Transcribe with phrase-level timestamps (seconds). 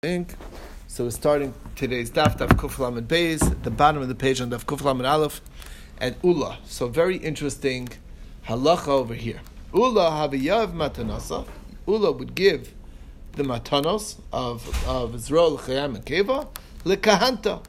[0.00, 4.48] So we're starting today's daf daf kuf lamed beis, the bottom of the page on
[4.48, 5.40] daf kuf lamed aleph,
[6.00, 6.58] and ula.
[6.66, 7.88] So very interesting
[8.46, 9.40] halacha over here.
[9.74, 11.48] Ula haviyav matanasa.
[11.88, 12.74] Ula would give
[13.32, 16.46] the matanos of of Israel chayam and keva
[16.84, 17.64] lekahanta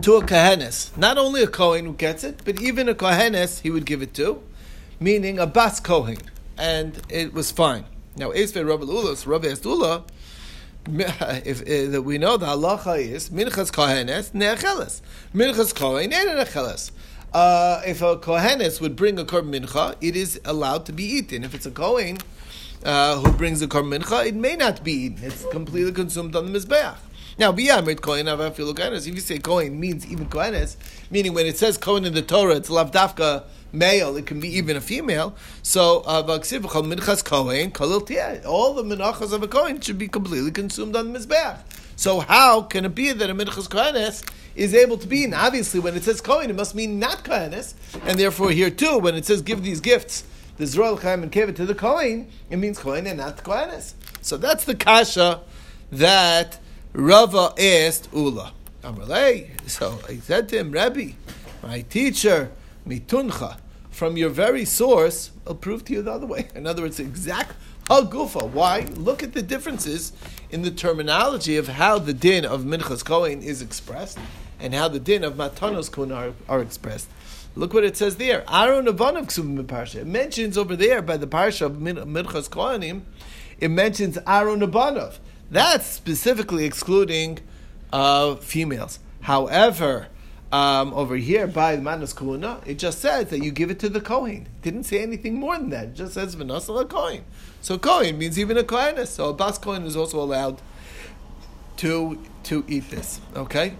[0.00, 0.96] to a kohenes.
[0.96, 4.14] Not only a kohen who gets it, but even a kohenes he would give it
[4.14, 4.42] to,
[4.98, 6.16] meaning a bas kohen,
[6.56, 7.84] and it was fine.
[8.16, 10.04] Now, Esvei Rabbi Ulos, Rabbi Estula,
[11.46, 15.00] if, if we know the halacha is minchas kohenes necheles,
[15.34, 16.90] minchas kohen and.
[17.32, 21.44] Uh, if a kohenes would bring a korban mincha, it is allowed to be eaten.
[21.44, 22.18] If it's a kohen
[22.84, 25.24] uh, who brings a korban mincha, it may not be eaten.
[25.24, 26.96] It's completely consumed on the mizbeach.
[27.38, 29.06] Now, biyamrit kohen avafilu kohenes.
[29.06, 30.76] If you say kohen means even kohenes,
[31.10, 34.76] meaning when it says kohen in the Torah, it's lavdafka male, it can be even
[34.76, 35.34] a female.
[35.62, 36.42] So, uh, all the
[38.82, 41.58] menachas of a kohen should be completely consumed on the mizbeach.
[41.96, 45.24] So, how can it be that a minchas kohenes is able to be?
[45.24, 48.98] And obviously, when it says kohen, it must mean not kohenes, and therefore here too,
[48.98, 50.24] when it says give these gifts,
[50.56, 53.94] the Zroel Chaim and Kevet to the kohen, it means kohen and not kohenes.
[54.20, 55.40] So that's the kasha
[55.92, 56.58] that
[56.92, 58.52] Rava asked Ula.
[58.82, 59.48] Amrlei.
[59.68, 61.12] So I said to him, Rabbi,
[61.62, 62.50] my teacher
[62.86, 63.58] mituncha,
[64.00, 66.48] from your very source, I'll prove to you the other way.
[66.54, 68.48] In other words, exact hagufa.
[68.48, 68.86] Why?
[68.96, 70.14] Look at the differences
[70.50, 74.18] in the terminology of how the din of minchas kohen is expressed
[74.58, 77.10] and how the din of matanos kohen are, are expressed.
[77.54, 78.42] Look what it says there.
[78.50, 79.26] Aaron Avanav
[79.66, 79.96] Parsha.
[79.96, 83.02] It mentions over there by the Parsha of Minchas Kohanim,
[83.58, 85.18] it mentions Aaron Abanov.
[85.50, 87.40] That's specifically excluding
[87.92, 88.98] uh, females.
[89.20, 90.08] However,
[90.52, 93.88] um, over here by the Manas Kuna, it just says that you give it to
[93.88, 94.46] the Kohen.
[94.46, 95.84] It didn't say anything more than that.
[95.88, 97.24] It just says Vanasala Kohen.
[97.60, 99.08] So Kohen means even a Kohenis.
[99.08, 100.60] So a Bas Kohen is also allowed
[101.78, 103.20] to to eat this.
[103.36, 103.74] Okay?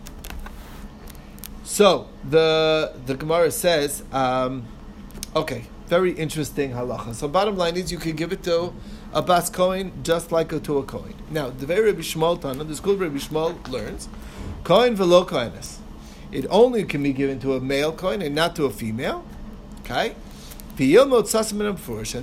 [1.65, 4.67] So the the Gemara says, um,
[5.35, 7.14] okay, very interesting halacha.
[7.14, 8.73] So bottom line is you can give it to
[9.13, 11.14] a Bas Kohen just like a, to a Kohen.
[11.33, 14.09] Now, the very Rabbi Shmuel Tana, the school Rabbi Shmuel learns,
[14.63, 15.79] Kohen velo Kohenis
[16.33, 19.24] it only can be given to a male coin and not to a female.
[19.80, 20.14] Okay?
[20.79, 20.89] And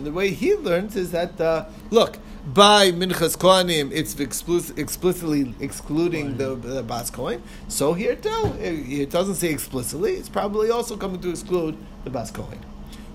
[0.05, 2.17] the way he learns is that, uh, look,
[2.53, 7.43] by Minchas Kohanim, it's explicitly excluding the, the Bas coin.
[7.67, 10.13] So here too, it, doesn't say explicitly.
[10.13, 12.57] It's probably also coming to exclude the Bas coin.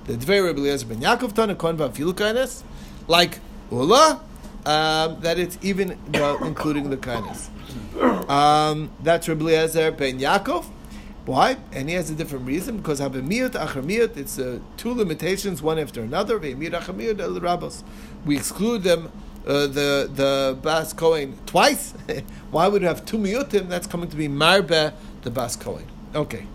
[0.05, 2.63] The Dvei Rabbi Eliezer ben Yaakov Tana Kohen Vafilu
[3.09, 3.39] like
[3.71, 4.21] Ula,
[4.67, 7.51] um, that it's even including the kindness.
[8.29, 10.67] Um, that's Rabbi Eliezer ben Yaakov.
[11.25, 11.57] Why?
[11.73, 14.17] And he has a different reason because habemiyut achamiyut.
[14.17, 16.39] It's uh, two limitations, one after another.
[16.39, 19.13] We exclude them,
[19.47, 21.95] uh, the the bas kohen twice.
[22.51, 23.69] Why would we have two miyutim?
[23.69, 25.87] That's coming to be marbe the bas kohen.
[26.15, 26.47] Okay.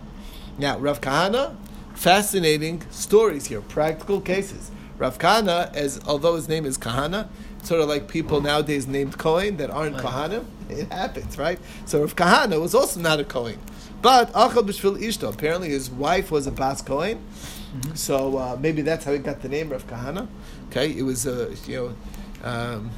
[0.58, 1.56] Now Rav Kahana,
[1.94, 4.70] fascinating stories here, practical cases.
[4.98, 7.28] Rav Kahana, as although his name is Kahana,
[7.62, 10.44] sort of like people nowadays named Kohen that aren't Kohanim.
[10.68, 11.58] It happens, right?
[11.86, 13.58] So Rav Kahana was also not a Kohen.
[14.00, 17.94] But Achal B'Shvil Ishto, apparently his wife was a Bas Kohen, mm-hmm.
[17.94, 20.28] so uh, maybe that's how he got the name Rav Kahana.
[20.70, 21.94] Okay, it was a, uh, you
[22.42, 22.90] know, um,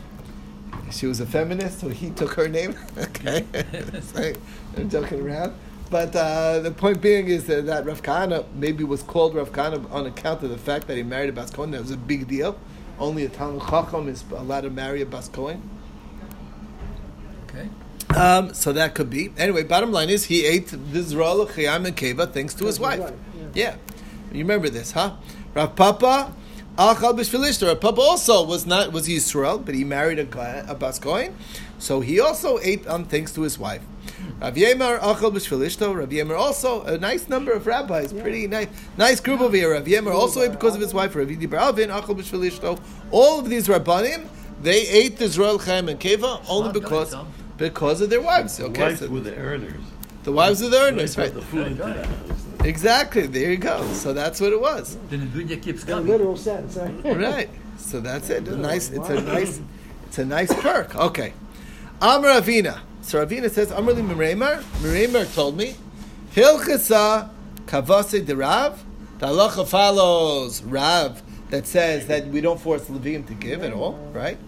[0.91, 2.75] she was a feminist, so he took her name.
[2.99, 3.47] okay,
[4.77, 5.55] I'm joking around.
[5.91, 9.91] But uh, the point being is that, that Rav Kahana maybe was called Rav Kahana
[9.91, 11.73] on account of the fact that he married a Bas Kohen.
[11.73, 12.59] That was a big deal.
[12.99, 15.69] Only a Talmud Chacham is allowed to marry a Bas Kohen.
[18.17, 19.33] Um, so that could be.
[19.39, 23.01] Anyway, bottom line is he ate the Zral Chayam and Keva thanks to his wife.
[23.01, 23.15] wife.
[23.35, 23.47] Yeah.
[23.55, 23.77] yeah.
[24.33, 25.17] You remember this, huh?
[25.55, 26.33] Rav Papa,
[26.77, 27.67] Achal B'Shvilishter.
[27.69, 31.35] Rav Papa also was not was Yisrael, but he married a, a Bas Kohen,
[31.79, 33.83] so he also ate on thanks to his wife.
[34.41, 35.97] Rav Yemar Achal B'Shvilishto.
[35.97, 38.23] Rav Yemar also a nice number of rabbis, yeah.
[38.23, 39.73] pretty nice, nice group over here.
[39.73, 41.17] Rav Yemar also ate because of his wife.
[41.17, 42.81] Rav Idi bar Avin Achal B'Shvilishto.
[43.11, 44.29] All of these rabbanim,
[44.63, 47.15] they ate the Zral Chaim and Keva only because
[47.61, 48.57] because of their wives.
[48.57, 49.83] The okay, wives so were the earners.
[50.25, 51.33] The wives were the earners, right?
[51.33, 51.81] The food
[52.65, 53.27] exactly.
[53.27, 53.87] There you go.
[53.93, 54.97] So that's what it was.
[55.11, 56.07] The Nebunia keeps coming.
[56.07, 57.05] In literal sense, right?
[57.17, 57.51] right.
[57.77, 58.49] So that's it.
[58.49, 58.91] A nice.
[58.91, 59.61] It's a nice.
[60.07, 60.97] It's a nice perk.
[60.97, 61.35] Okay.
[62.01, 62.81] Amr Avina.
[63.03, 64.63] So Avina says, Amrli Miremar.
[64.83, 65.77] Miremar told me,
[66.35, 67.31] Hilchasa
[67.67, 68.83] kavase de Rav.
[69.19, 73.93] The halacha follows Rav that says that we don't force Levim to give at all,
[74.13, 74.39] right?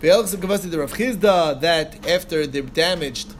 [0.00, 3.34] The Rav Chizda that after they're damaged,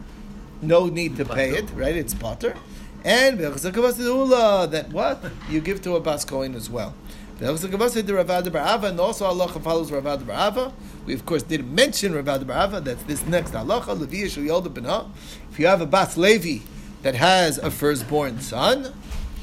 [0.61, 1.95] no need to pay it, right?
[1.95, 2.57] It's potter.
[3.05, 6.95] And that what you give to a bas kohen as well.
[7.39, 7.89] That was the Gemara
[8.25, 10.73] Barava, and also Ula follows Rav Ada bar Ahava.
[11.07, 12.83] We of course didn't mention Rav Ada bar Ahava.
[12.83, 13.97] That's this next halacha.
[13.97, 15.09] Levi yolda b'na.
[15.53, 16.65] If you have a bas Levi
[17.03, 18.93] that has a firstborn son,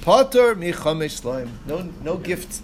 [0.01, 1.49] potter michomesh sloim.
[1.65, 2.61] No, no gifts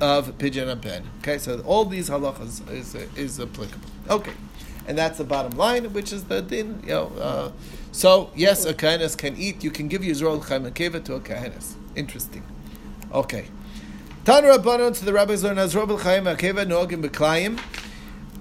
[0.00, 1.04] of pigeon and pen.
[1.18, 3.88] Okay, so all these halachas is, is applicable.
[4.08, 4.32] Okay,
[4.86, 6.80] and that's the bottom line, which is the din.
[6.82, 7.52] You know, uh,
[7.92, 9.64] so yes, a kahanis can eat.
[9.64, 11.74] You can give Yisrael chaim and to a kahanis.
[11.96, 12.44] Interesting.
[13.12, 13.46] Okay.
[14.24, 17.58] Tan Rabbanon to the rabbis learn as Rabbi Chaim Akeva Noagim Beklayim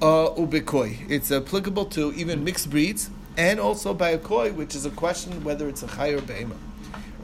[0.01, 1.09] uh, Ubekoi.
[1.09, 5.43] It's applicable to even mixed breeds and also by a koi, which is a question
[5.43, 6.55] whether it's a chay or be'ema.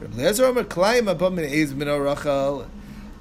[0.00, 1.88] Rabbi Min Eiz Min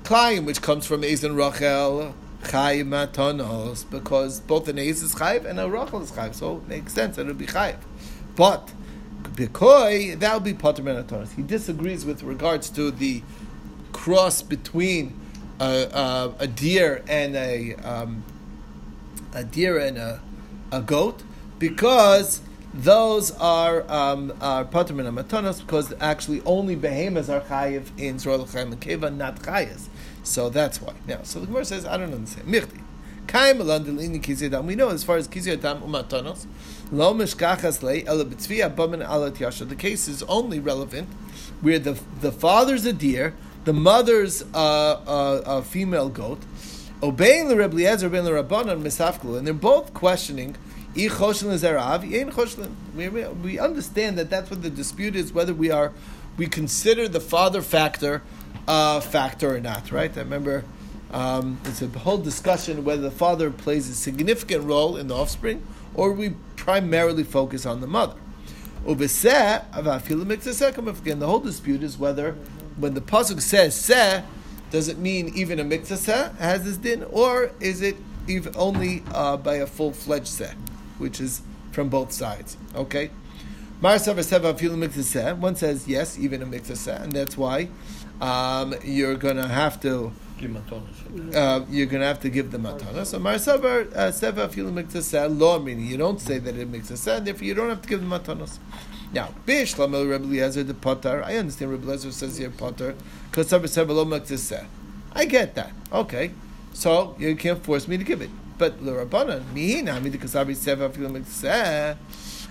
[0.05, 2.13] Klayim, which comes from and Rachel
[2.43, 6.67] Chay Matanos, because both an Eiz is Chayiv and a Rachel is Chayiv, so it
[6.67, 7.77] makes sense that it would be Chayiv.
[8.35, 8.71] But
[9.23, 11.33] Bekoi, that would be Pater Menatonis.
[11.33, 13.23] He disagrees with regards to the
[13.93, 15.19] cross between
[15.59, 18.23] a, a, deer and a um,
[19.33, 20.21] a deer and a,
[20.71, 21.23] a goat
[21.57, 22.41] because
[22.75, 28.43] those are um, are pater and matanos because actually only behemoths are chayiv in Zorah
[28.45, 29.87] Chaim and Keva, not chayas.
[30.25, 30.93] So that's why.
[31.07, 32.47] Now, so the Gemara says, I don't understand.
[32.47, 32.81] Mirti.
[33.27, 34.65] Kaim alandilini kizedam.
[34.65, 36.45] We know as far as kizedam umatanos,
[36.91, 39.65] lo mishkachas le ela b'tzvi abamin alat yasha.
[39.65, 41.09] The case is only relevant
[41.61, 43.33] where the the father's a deer
[43.65, 46.39] the mother's a, uh, uh, female goat,
[47.03, 50.55] obeying the Rebbe Eliezer, obeying the Rabbanon, Misafklu, and they're both questioning.
[50.95, 55.91] We, we understand that that's what the dispute is whether we are
[56.37, 58.21] we consider the father factor
[58.67, 60.15] a factor or not, right?
[60.15, 60.63] I remember
[61.11, 65.65] um, it's a whole discussion whether the father plays a significant role in the offspring
[65.93, 68.15] or we primarily focus on the mother.
[68.85, 69.07] Again,
[71.19, 72.35] the whole dispute is whether
[72.77, 74.21] when the pasuk says "seh,"
[74.69, 77.95] does it mean even a mitzvah seh has this din, or is it
[78.55, 80.53] only uh, by a full fledged seh,
[80.97, 81.41] which is
[81.71, 82.57] from both sides?
[82.75, 83.09] Okay.
[83.81, 87.69] One says yes, even a mitzvah seh, and that's why
[88.21, 90.11] um, you're going to have to.
[91.33, 93.05] Uh, you're going to have to give the matana.
[93.05, 97.19] So Marsavar uh, seva afilu law meaning you don't say that it makes a seh,
[97.19, 98.59] therefore you don't have to give the matanos.
[99.13, 101.23] Now, Bish Lamel Rebbe Eliezer the Potter.
[101.23, 102.95] I understand Rebbe Eliezer says here Potter
[103.31, 105.71] because I get that.
[105.93, 106.31] Okay,
[106.73, 108.29] so you can't force me to give it.
[108.57, 111.97] But l'Rabbanan mihina mi dekasabi seva afilu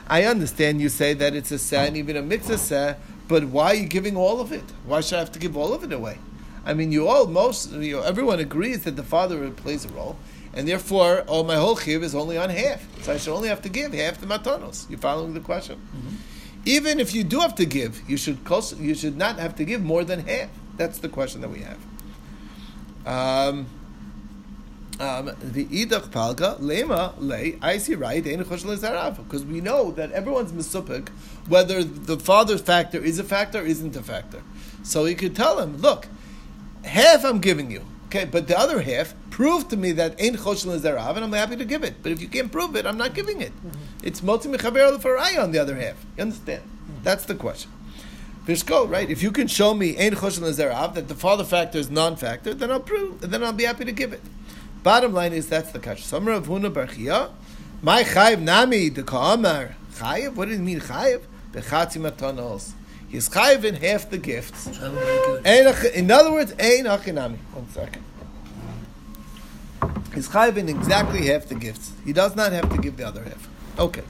[0.06, 2.94] I understand you say that it's a seh and even a mitzvah seh,
[3.28, 4.64] but why are you giving all of it?
[4.84, 6.18] Why should I have to give all of it away?
[6.66, 10.16] I mean, you all, most, you know, everyone agrees that the father plays a role,
[10.54, 12.86] and therefore, all my whole chiv is only on half.
[13.02, 14.88] So I should only have to give half the matanos.
[14.88, 15.76] You following the question?
[15.76, 16.16] Mm-hmm.
[16.66, 18.38] Even if you do have to give, you should
[18.78, 20.48] you should not have to give more than half.
[20.76, 21.78] That's the question that we have.
[23.06, 23.66] Um,
[24.98, 31.08] the idach palga lema lay I see right because we know that everyone's misupik
[31.48, 34.42] whether the father factor is a factor or isn't a factor.
[34.82, 36.08] So he could tell him, look,
[36.84, 37.84] half I'm giving you.
[38.06, 41.56] Okay, but the other half, prove to me that ain't choshel zerav, and I'm happy
[41.56, 41.96] to give it.
[42.02, 43.52] But if you can't prove it, I'm not giving it.
[43.56, 44.06] Mm-hmm.
[44.06, 46.04] It's moti mechaber lefaraya on the other half.
[46.16, 46.62] You understand?
[46.62, 47.02] Mm-hmm.
[47.02, 47.72] That's the question.
[48.46, 49.10] Vishko, right?
[49.10, 52.70] If you can show me ain't choshel zerav that the father factor is non-factor, then
[52.70, 53.20] I'll prove.
[53.20, 54.20] Then I'll be happy to give it.
[54.84, 56.02] Bottom line is that's the kasha.
[56.02, 57.30] Samra of Huna Barchia,
[57.82, 60.34] my chayiv nami the ka'amar chayiv.
[60.34, 61.22] What does it mean chayiv?
[61.52, 62.72] Bechatzi matanos.
[63.08, 64.66] He's chayiv in half the gifts.
[64.66, 67.38] In other words, ein achinami.
[67.54, 68.04] One second.
[70.14, 71.92] He's chayiv in exactly half the gifts.
[72.04, 73.48] He does not have to give the other half.
[73.78, 74.02] Okay.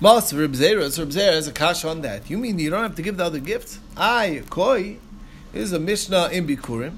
[0.00, 2.28] Mas Reb Zera, Reb Zera has a kash on that.
[2.28, 3.78] You mean you don't have to give the other gifts?
[3.96, 4.96] I koi
[5.54, 6.96] is a mishnah in Bikurim.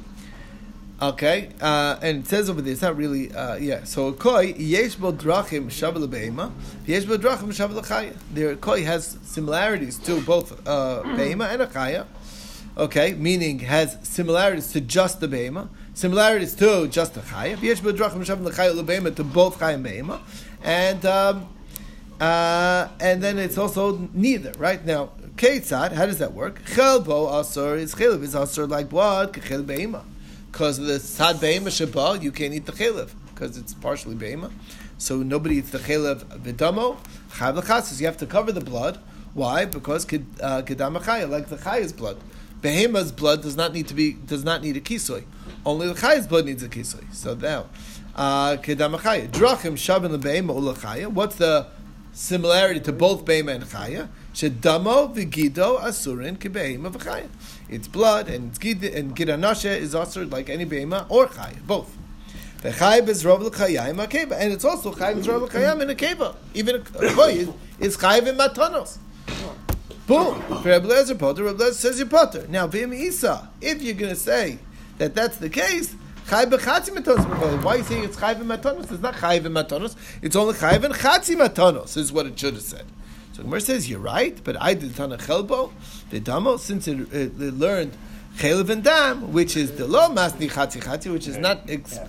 [1.00, 3.84] Okay, uh, and it says over there, it's not really, uh, yeah.
[3.84, 6.50] So a koi yesh bo drachim shavel beima,
[6.86, 8.16] yesh bo drachim shavel chaya.
[8.32, 12.04] There, koi has similarities to both uh, beima and a chaya.
[12.76, 17.62] Okay, meaning has similarities to just the beima, similarities to just the chaya.
[17.62, 20.18] Yesh bo drachim shavel chaya lebeima to both chaya and beima,
[20.64, 21.48] and um,
[22.20, 24.50] uh, and then it's also neither.
[24.58, 26.60] Right now, ketzad, how does that work?
[26.64, 29.34] Chelbo asur is chelev is asur like what?
[29.34, 30.02] Kechel beima
[30.58, 34.50] because of the sad be'ema shaba, you can't eat the chalev because it's partially be'ema.
[34.98, 36.96] So nobody eats the chalev v'damo.
[37.30, 38.98] Chav l'chatzis, you have to cover the blood.
[39.34, 39.66] Why?
[39.66, 40.08] Because uh,
[40.66, 42.18] kedam chaya, like the chaya's blood.
[42.60, 45.22] Behema's blood does not need to be does not need a kisoy.
[45.64, 47.04] Only the chaya's blood needs a kisoy.
[47.14, 47.66] So now,
[48.16, 51.06] uh, kedam drachim shabin lebehema ulachaya.
[51.06, 51.68] What's the
[52.10, 54.08] similarity to both behema and chaya?
[54.38, 57.28] Shedamo v'gido asurin.
[57.68, 61.96] It's blood and it's gid and gidanashe is asur like any behema or chayim, both.
[62.62, 66.36] V'chayim is rov l'chayim akeva, and it's also chayim is rov l'chayim in a keva.
[66.54, 66.78] Even a
[67.14, 67.48] koy
[67.80, 68.98] is, in matanos.
[70.06, 70.40] Boom.
[70.62, 72.46] For Rebbe Lezer Potter, Rebbe Lezer says you're Potter.
[72.48, 74.60] Now, Vim Isa, if you're going to say
[74.98, 75.96] that that's the case,
[76.28, 77.64] Chai b'chatzi matonos.
[77.64, 78.92] Why are you saying it's chai b'matonos?
[78.92, 79.96] It's not chai b'matonos.
[80.22, 81.96] It's only chai matonos.
[81.96, 82.84] Is what it should have said.
[83.38, 85.70] So Gemara says you're right, but I did Tana Chelbo
[86.10, 87.96] the Damo since it, it, it learned
[88.36, 92.00] Chelev and Dam, which is the lo masni chatzi chatzi, which is not it's,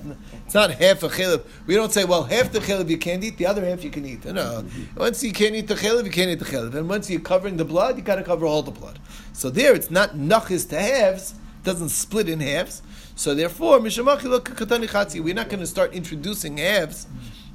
[0.55, 1.45] not half a chelev.
[1.67, 4.07] We don't say well half the chelev you can't eat, the other half you can
[4.07, 4.25] eat.
[4.25, 4.65] No,
[4.97, 7.57] once you can't eat the chelev, you can't eat the chelev, and once you're covering
[7.57, 8.97] the blood, you got to cover all the blood.
[9.31, 12.81] So there, it's not nachis to halves, doesn't split in halves.
[13.15, 17.05] So therefore, we're not going to start introducing halves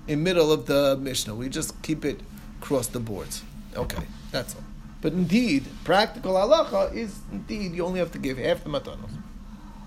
[0.06, 1.34] in middle of the Mishnah.
[1.34, 2.20] We just keep it
[2.60, 3.42] across the boards.
[3.76, 4.62] Okay, that's all.
[5.00, 9.10] But indeed, practical halacha is indeed you only have to give half the matanos.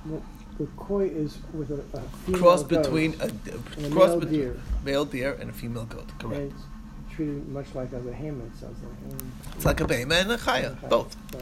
[0.05, 0.21] Well,
[0.59, 4.19] the koi is with a, a female Cross goat between a, and a cross male
[4.19, 4.61] between deer.
[4.85, 6.07] male deer and a female goat.
[6.19, 6.41] Correct.
[6.41, 9.11] And it's treated much like as a behemoth, it sounds like.
[9.21, 10.87] And- It's like a behema and a chaya, Okay.
[10.87, 11.15] both.
[11.31, 11.39] So,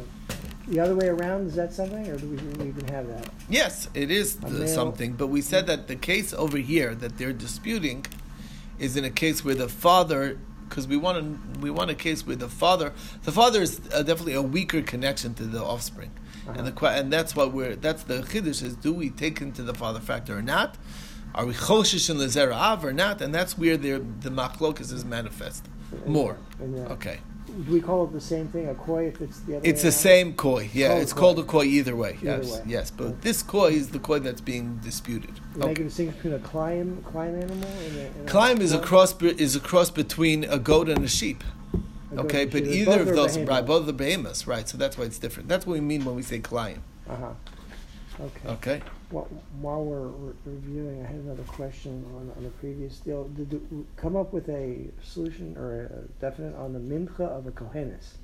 [0.68, 3.30] the other way around, is that something, or do we we even have that?
[3.50, 7.18] Yes, it is the- male- something, but we said that the case over here that
[7.18, 8.06] they're disputing
[8.80, 10.38] is in a case where the father,
[10.70, 11.16] because we want
[11.54, 12.94] to, we want a case where the father,
[13.24, 16.12] the father is uh, definitely a weaker connection to the offspring,
[16.48, 19.64] and the que- and that's what we're that's the chiddush is do we take into
[19.64, 20.76] the father factor or not?
[21.34, 23.22] Are we choshish in lezera av or not?
[23.22, 25.66] And that's where the the machlokas is manifest
[26.06, 26.38] more.
[26.62, 27.20] Uh, Okay,
[27.64, 29.92] Do we call it the same thing, a koi, if it's the other it's the
[29.92, 30.70] same koi.
[30.74, 31.20] Yeah, it's koi.
[31.20, 32.18] called a koi either way.
[32.22, 32.62] Either yes, way.
[32.68, 35.40] yes, but this koi is the koi that's being disputed.
[35.56, 38.06] We make a distinction between a climb, climb animal and a...
[38.08, 41.44] and Climb is a cross is a cross between a goat and a sheep.
[42.14, 43.66] A Okay, but either of those, right?
[43.66, 44.68] Both of the behemoths, right?
[44.68, 45.48] So that's why it's different.
[45.48, 46.84] That's what we mean when we say climb.
[47.10, 47.32] Uh-huh.
[48.20, 48.50] Okay.
[48.50, 48.82] Okay.
[49.12, 49.28] Well,
[49.60, 53.26] while we're re- reviewing, I had another question on, on the previous deal.
[53.30, 57.52] Did you come up with a solution or a definite on the mincha of a
[57.52, 58.16] kohenis?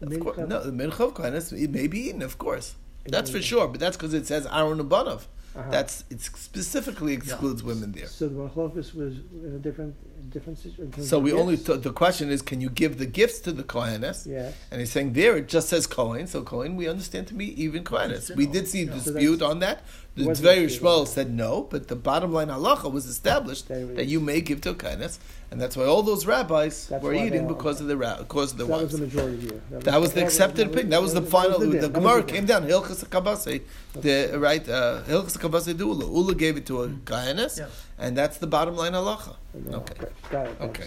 [0.00, 2.74] The Of course, no, the mincha of kohenes it may be eaten, of course.
[3.06, 3.68] That's for sure.
[3.68, 5.26] But that's because it says Aaron Abanov.
[5.56, 5.70] Uh-huh.
[5.70, 8.06] That's it specifically excludes women there.
[8.06, 9.94] So the machlokes was in a different
[10.30, 11.02] different situation.
[11.02, 14.26] So we only t- the question is, can you give the gifts to the kohenes?
[14.26, 14.54] Yes.
[14.70, 17.84] And he's saying there it just says Kohen, so Kohen we understand to be even
[17.84, 18.34] Kohenes.
[18.36, 19.82] We did see So dispute that's- on that.
[20.16, 20.66] The Wasn't very.
[20.66, 24.10] Shmuel said no, but the bottom line halacha was established That it that is.
[24.12, 25.18] you may give to Kohenes,
[25.52, 27.96] and that's why all those rabbis That's were why they eating are- because of the
[27.96, 29.62] because of So the that was the majority view.
[29.70, 30.90] That was the accepted opinion.
[30.90, 31.60] That was the final.
[31.60, 31.70] deal.
[31.70, 32.64] The That Gemara came down.
[32.66, 33.62] Hilchas Kabase,
[33.94, 36.04] the right uh, Hilchas Kabase Ula.
[36.06, 37.66] Ula gave it to a Kohenes, Yeah.
[37.98, 39.36] And that's the bottom line halacha.
[39.54, 40.06] And then- Okay.
[40.30, 40.56] Got it.
[40.60, 40.86] Okay.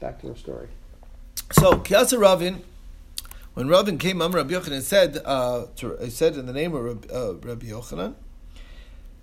[0.00, 0.68] Back to our story.
[1.52, 2.62] So Kiasa Ravin,
[3.54, 7.08] when Ravin came, Am Rabbi Yochanan said, uh, to, said in the name of Rabbi,
[7.12, 8.14] uh, Rabbi Yochanan,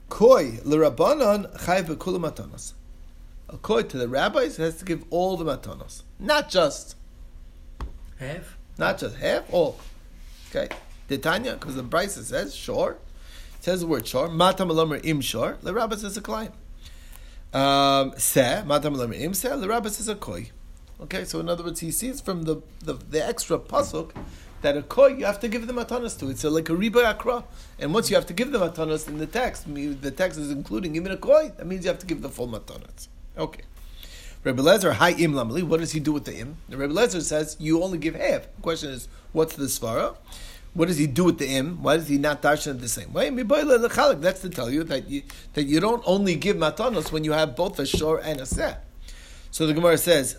[0.10, 2.74] Koi l'Rabbanan chayv b'kula matanos.
[3.50, 6.96] A koi to the rabbis has to give all the matanos, not just
[8.18, 8.58] Half?
[8.78, 9.78] not just half, all.
[10.50, 10.68] Okay,
[11.08, 13.00] the Tanya because the Brisa says sure, it
[13.66, 14.30] says the word shor.
[14.30, 15.58] Matam alamer im sure.
[15.64, 16.54] The rabbi says a client.
[17.52, 19.60] Um, se matam alamer im se.
[19.60, 20.52] The rabbi says a koi.
[21.02, 24.12] Okay, so in other words, he sees from the the, the extra pasuk
[24.62, 26.30] that a koi you have to give the matanas to.
[26.30, 27.44] It's a, like a riba akra,
[27.80, 30.96] and once you have to give the matanas in the text, the text is including
[30.96, 31.52] even a koi.
[31.58, 33.08] That means you have to give the full matanas.
[33.36, 33.64] Okay.
[34.44, 35.64] Rebbe Lezer, hi im lamali.
[35.64, 36.58] What does he do with the im?
[36.70, 38.44] The Rebbe Lezer says you only give half.
[38.58, 40.16] The question is, what's the svara?
[40.76, 41.82] What does he do with the im?
[41.82, 43.30] Why does he not darshan it the same way?
[43.30, 47.56] That's to tell you that you that you don't only give matanos when you have
[47.56, 48.76] both a shor and a seh.
[49.52, 50.38] So the Gemara says,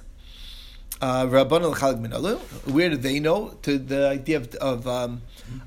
[1.01, 2.39] uh, Rabban.
[2.71, 5.23] Where do they know to the idea of of, um,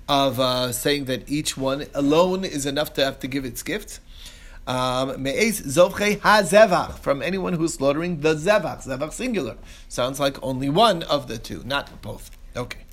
[0.07, 3.99] of uh, saying that each one alone is enough to have to give its gift?
[4.67, 5.61] Um, Me'ez
[7.01, 9.57] from anyone who's slaughtering the zevach, zevach singular.
[9.87, 12.29] Sounds like only one of the two, not both.
[12.55, 12.85] Okay.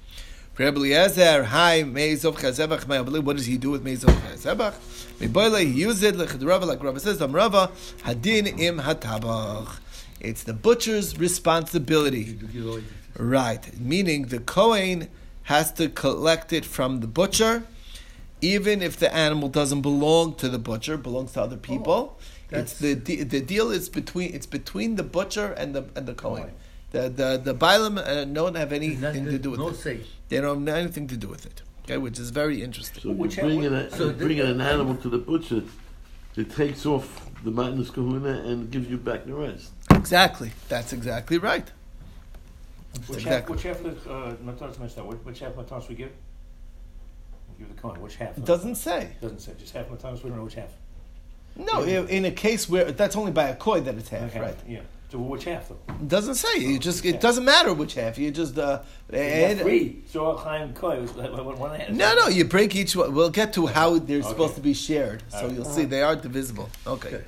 [0.58, 3.22] Eliezer, hi, me'ez zovchei hazevach, me'abli.
[3.22, 4.75] What does he do with me'ez zovchei hazevach?
[5.20, 7.70] Me'boile, he uses it lechad Rava, like Rava says, Rava,
[8.04, 9.80] hadin im hatabach.
[10.18, 12.38] It's the butcher's responsibility.
[13.18, 15.08] Right, meaning the Kohen
[15.44, 17.64] has to collect it from the butcher,
[18.40, 22.18] even if the animal doesn't belong to the butcher, belongs to other people.
[22.50, 26.50] it's the the deal is between it's between the butcher and the and the Kohen.
[26.93, 29.75] The the the Bailam uh, don't have anything to do with no it.
[29.76, 30.00] say.
[30.28, 31.62] They don't have anything to do with it.
[31.85, 33.02] Okay, which is very interesting.
[33.02, 35.62] So you Which- bring in a, so you bring an animal to the butcher,
[36.37, 39.71] it takes off the matnas kahuna and gives you back the rest.
[39.93, 41.71] Exactly, that's exactly right.
[43.07, 43.55] Which half, Exactly.
[43.55, 45.07] which half of the, uh, matanos missed out?
[45.07, 46.11] Which, which half matanos we give?
[47.59, 48.37] Give the coin, which half?
[48.37, 49.11] It doesn't say.
[49.21, 50.71] Doesn't say, just half matanos, we don't know which half.
[51.57, 54.40] No, in in a case where that's only by a koi that it's half, Okay,
[54.40, 54.57] right?
[54.69, 55.78] Yeah, so which half though?
[55.88, 56.58] It doesn't say.
[56.58, 58.18] You just it doesn't matter which half.
[58.18, 58.82] You just uh,
[59.12, 61.90] add- three, so Chaim Koi was one half.
[61.90, 63.14] No, no, you break each one.
[63.14, 64.28] We'll get to how they're Okay.
[64.28, 65.22] supposed to be shared.
[65.28, 65.52] So Alright.
[65.54, 66.68] you'll see they are divisible.
[66.86, 67.10] Okay.
[67.10, 67.25] Good.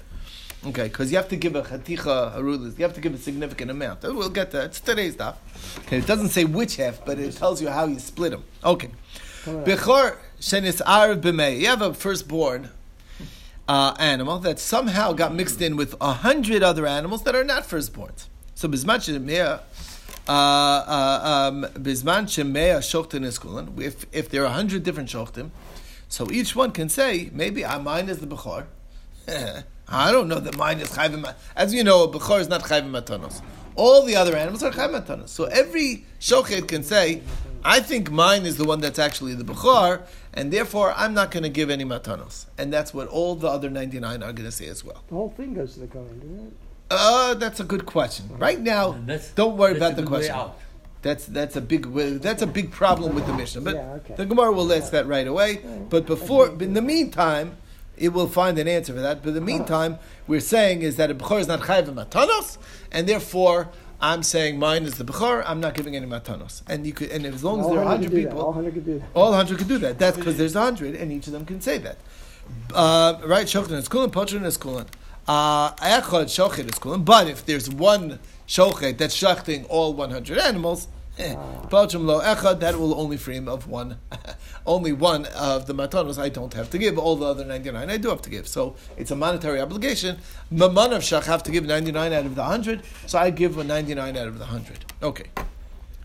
[0.67, 2.77] Okay, because you have to give a chaticha harulis.
[2.77, 4.03] You have to give a significant amount.
[4.03, 4.65] We'll get that.
[4.67, 5.37] It's today's stuff.
[5.87, 8.43] Okay, it doesn't say which half, but it tells you how you split them.
[8.65, 8.91] Okay.
[9.45, 11.61] Bechor shenis arav b'mei.
[11.61, 12.71] You have a firstborn
[13.69, 17.65] uh, animal that somehow got mixed in with a hundred other animals that are not
[17.65, 18.27] firstborns.
[18.55, 19.61] So bisman shemea,
[20.27, 23.81] uh, uh, um, bisman shemea shochtin iskulan.
[23.81, 25.51] If if there are a hundred different shochtim,
[26.09, 28.65] so each one can say maybe mine is the bechor.
[29.91, 31.35] I don't know that mine is chayvim.
[31.55, 33.43] As you know, a bechor is not chayvim matanos.
[33.77, 35.29] All the other animals are chayvim matanos.
[35.29, 37.23] So every shochet can say,
[37.69, 40.01] I think mine is the one that's actually the bechor,
[40.33, 42.47] and therefore I'm not going to give any matanos.
[42.57, 45.05] And that's what all the other 99 are going to say as well.
[45.09, 46.53] The whole thing goes to the Kohen, doesn't it?
[46.91, 48.31] Uh, that's a good question.
[48.39, 48.93] Right now,
[49.35, 50.35] don't worry about the question.
[51.03, 53.61] That's that's a big that's a big problem with the Mishnah.
[53.61, 54.15] But Yeah, okay.
[54.17, 55.61] the Gemara will ask that right away.
[55.91, 57.59] But before, in the meantime,
[57.99, 59.23] it will find an answer for that.
[59.23, 62.57] But in the meantime, we're saying is that a bechor is not chayiv matanos,
[62.91, 63.69] and therefore
[64.01, 65.43] I'm saying mine is the bechor.
[65.47, 66.63] I'm not giving any matanos.
[66.69, 68.29] And you could, and as long as All there are 100 hundred could do that.
[68.31, 69.09] people, All 100 could do that.
[69.15, 69.99] all hundred could do that.
[69.99, 71.99] That's because there's hundred, and each of them can say that.
[72.73, 74.87] Uh, right, shochet is kulin, potrin is kulin.
[75.27, 77.05] Uh, echad shochet is kulin.
[77.05, 80.89] But if there's one shochet that's shachting all 100 animals,
[81.19, 83.99] eh, lo echad, that will only free him of one,
[84.67, 86.99] only one of the matanos I don't have to give.
[86.99, 88.47] All the other 99 I do have to give.
[88.49, 90.19] So it's a monetary obligation.
[90.51, 93.65] Maman of shach have to give 99 out of the 100, so I give a
[93.65, 94.85] 99 out of the 100.
[95.03, 95.25] Okay.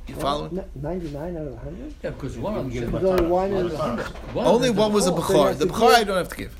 [0.07, 0.59] You following?
[0.59, 1.93] N- 99 out of 100?
[2.03, 3.79] Yeah, because one of them Give said- There's only one in Matanos.
[3.79, 4.05] 100.
[4.35, 5.57] one Only one was a Oh, so Bukhar.
[5.57, 6.55] The to Bukhar give- I don't have to give.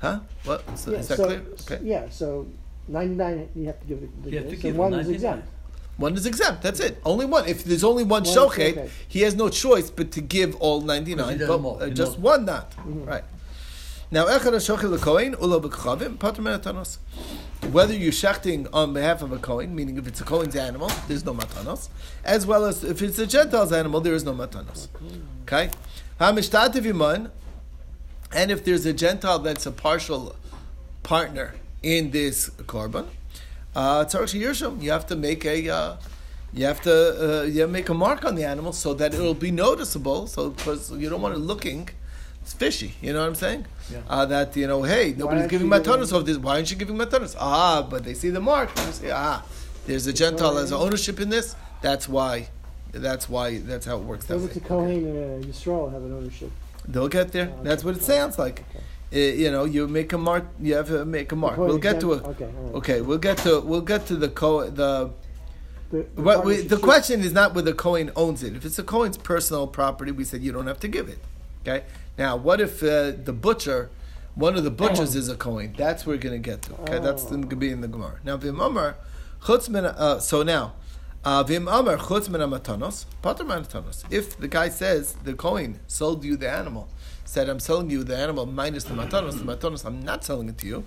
[0.00, 0.20] Huh?
[0.44, 0.78] What?
[0.78, 1.42] So, Yeah, is that so, clear?
[1.62, 1.78] Okay.
[1.84, 2.46] Yeah, so
[2.88, 5.48] 99 you have to give the, the You have to give one is exempt.
[5.96, 6.62] One is exempt.
[6.62, 7.00] That's it.
[7.04, 7.46] Only one.
[7.46, 8.90] If there's only one, One shochet, shochet.
[9.08, 12.18] he has no choice but to give all 99, but doesn't uh, just knows.
[12.18, 12.72] one not.
[12.84, 13.24] Right.
[14.10, 17.72] Now, echad shochet lekohen, ulo b'kchavim, patr min.
[17.72, 21.24] Whether you're shechting on behalf of a Kohen, meaning if it's a Kohen's animal, there's
[21.24, 21.88] no matanos,
[22.24, 24.88] as well as if it's a Gentile's animal, there is no matanos.
[25.42, 25.70] Okay?
[26.20, 27.30] Hamishtativ iman,
[28.34, 30.34] and if there's a Gentile that's a partial
[31.04, 33.06] partner in this korban,
[33.74, 35.96] uh, you have to make a, uh,
[36.52, 39.50] you have to, uh, you make a mark on the animal so that it'll be
[39.50, 40.26] noticeable.
[40.26, 41.88] So because you don't want it looking,
[42.42, 42.94] it's fishy.
[43.00, 43.66] You know what I'm saying?
[43.90, 44.00] Yeah.
[44.08, 46.36] Uh, that you know, hey, nobody's giving matanos of this.
[46.36, 47.36] Why aren't you giving matanos?
[47.38, 48.74] Ah, but they see the mark.
[48.74, 49.44] They say, ah,
[49.86, 51.54] there's a Gentile has ownership in this.
[51.80, 52.48] That's why.
[52.92, 53.58] That's why.
[53.58, 54.26] That's how it works.
[54.26, 56.50] That it's a Kohen and a Yisrael have an ownership.
[56.86, 57.52] They'll get there.
[57.62, 58.64] That's what it sounds like.
[59.14, 60.46] Uh, you know, you make a mark.
[60.60, 61.56] You have to make a mark.
[61.56, 62.24] Kohen We'll get to it.
[62.24, 62.74] Okay, right.
[62.74, 65.10] Okay, we'll get to we'll get to the co the.
[65.90, 68.56] The, the But we, the question is not whether Cohen owns it.
[68.56, 71.18] If it's a Cohen's personal property, we said you don't have to give it.
[71.60, 71.84] Okay.
[72.16, 73.90] Now, what if uh, the butcher,
[74.34, 75.74] one of the butchers is a Cohen?
[75.76, 76.74] That's where we're going to get to.
[76.82, 78.18] Okay, that's going to be in the Gemara.
[78.24, 78.96] Now, Amar,
[79.42, 79.72] chutz.
[79.74, 80.72] Uh, so now,
[84.10, 86.88] If the guy says the Cohen sold you the animal,
[87.24, 90.58] said I'm selling you the animal minus the matanos, the matanos I'm not selling it
[90.58, 90.84] to you.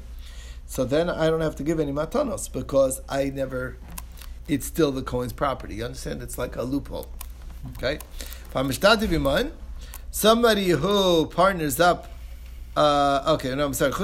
[0.68, 3.78] So then I don't have to give any matanos because I never
[4.48, 5.76] it's still the Cohen's property.
[5.76, 6.22] You understand?
[6.22, 7.08] It's like a loophole.
[7.78, 8.00] Okay?
[10.12, 12.12] Somebody who partners up.
[12.76, 13.92] Uh, okay, no, I'm sorry.
[13.92, 13.98] Now.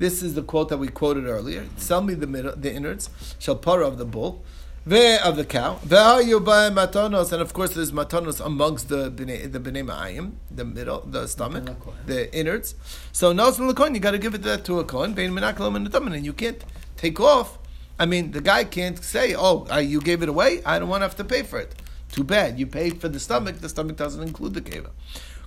[0.00, 1.66] This is the quote that we quoted earlier.
[1.76, 4.42] Sell me the middle, the innards, shall para of the bull,
[4.86, 9.52] ve of the cow, ve'ayu by matanos, and of course there's matanos amongst the b'nei,
[9.52, 11.68] the b'nei ma'ayim, the middle, the stomach,
[12.06, 12.74] the innards.
[13.12, 16.14] So nosin l'kohen, you got to give it that to a kohen, vein menakalam and
[16.14, 16.64] and you can't
[16.96, 17.58] take off.
[17.98, 20.62] I mean, the guy can't say, "Oh, you gave it away.
[20.64, 21.74] I don't want to have to pay for it."
[22.10, 22.58] Too bad.
[22.58, 23.60] You paid for the stomach.
[23.60, 24.88] The stomach doesn't include the keva.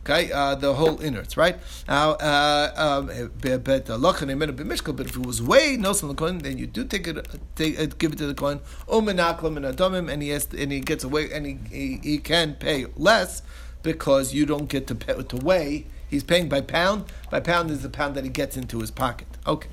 [0.06, 1.58] Okay, uh, the whole innards, right?
[1.88, 4.96] Now, uh, um, but uh, b'mishkal.
[4.98, 8.12] But if it was way nosan l'kohen, then you do take it, take it, give
[8.12, 8.60] it to the kohen.
[8.90, 12.56] Umenaklam and adamim, and he has, and he gets away, and he, he, he can
[12.56, 13.44] pay less
[13.82, 15.86] because you don't get to pay, to weigh.
[16.10, 17.06] He's paying by pound.
[17.32, 19.28] By pound is the pound that he gets into his pocket.
[19.48, 19.70] Okay.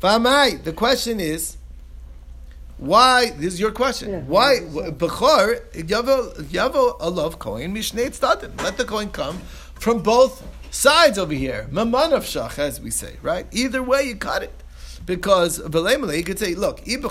[0.00, 0.62] Vamai.
[0.62, 1.56] The question is,
[2.80, 3.30] why?
[3.30, 4.10] This is your question.
[4.10, 4.20] Yeah.
[4.20, 8.60] Why Bechor Yavo Yavo Alav Kohen Mishnei Tzadim?
[8.62, 9.38] Let the coin come
[9.74, 11.68] from both sides over here.
[11.70, 13.46] Maman of Shach, as we say, right?
[13.52, 14.52] Either way, you cut it.
[15.04, 17.04] Because Velemele, you could say, look, if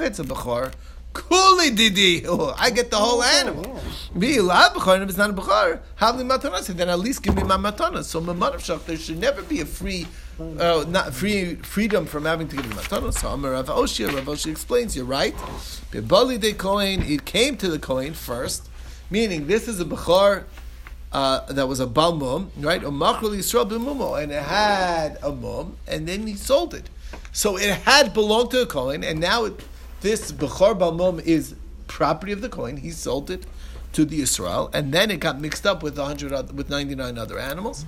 [0.00, 0.72] it's a Bachar,
[1.12, 3.80] Kuli Didi, I get the whole animal.
[4.18, 7.42] Be Bachar, and if it's not a Bachar, Havli Matanas, then at least give me
[7.42, 8.04] my Matanas.
[8.04, 10.06] So Mamadav Shach, there should never be a free,
[10.40, 13.18] uh, not free freedom from having to give me Matanas.
[13.18, 15.34] So Amar Rav Oshia, Rav Oshia explains, you're right.
[15.92, 18.68] Bibali de Kohen, it came to the Kohen first,
[19.10, 20.44] meaning this is a Bachar
[21.12, 22.82] uh, that was a balmum, right?
[22.82, 22.90] A
[24.20, 26.90] and it had a mum, and then he sold it.
[27.32, 29.60] So it had belonged to the Kohen, and now it,
[30.00, 31.54] this bechor balmum is
[31.86, 32.78] property of the Kohen.
[32.78, 33.44] He sold it
[33.92, 37.38] to the Israel, and then it got mixed up with hundred with ninety nine other
[37.38, 37.84] animals.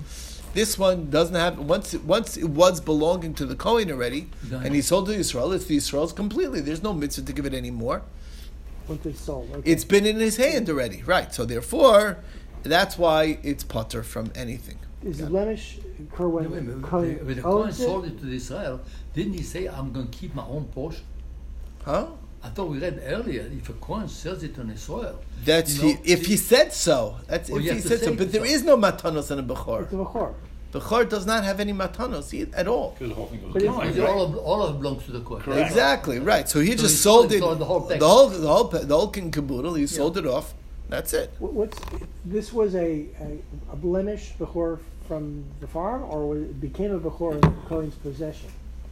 [0.57, 4.73] This one doesn't have once it, once it was belonging to the Kohen already, and
[4.73, 5.51] he sold it to Israel.
[5.51, 6.61] It's the Israel's completely.
[6.61, 8.01] There's no mitzvah to give it anymore.
[8.87, 9.51] Once it's sold.
[9.53, 9.71] Okay.
[9.71, 11.31] It's been in his hand already, right?
[11.31, 12.17] So therefore,
[12.63, 14.79] that's why it's putter from anything.
[15.03, 18.13] Is the blemish occur when Wait a the minute, when the Kohen sold it?
[18.13, 18.81] it to Israel,
[19.13, 21.05] didn't he say, I'm going to keep my own portion?
[21.85, 22.07] Huh?
[22.43, 25.99] I thought we read earlier, if a Kohen sells it on Israel, That's You know,
[26.03, 27.17] he, if he said so.
[27.27, 28.15] That's Oh, if he said so.
[28.15, 28.51] But there so.
[28.55, 29.83] is no matanos in a bechor.
[29.83, 30.33] It's a Bechor.
[30.73, 32.91] Bechor does not have any matanos at all.
[32.91, 34.09] Because the whole thing goes But to if- Kohen, Because right?
[34.09, 35.41] all, of, all of belongs to the Kohen.
[35.41, 35.69] Correct.
[35.69, 36.47] Exactly right.
[36.49, 37.35] So he So just he sold sold it.
[37.35, 37.99] it, sold the whole package.
[37.99, 39.73] the whole the whole the whole king caboodle.
[39.75, 40.53] He sold it off.
[40.89, 41.31] That's it.
[41.39, 41.77] What's
[42.25, 43.39] this was a, a,
[43.71, 47.95] a blemish Bechor from the farm, or was it became a Bechor in the Kohen's
[47.95, 48.49] possession?